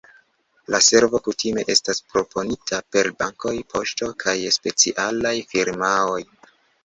[0.75, 6.19] La servo kutime estas proponita per bankoj, poŝto kaj specialaj firmaoj.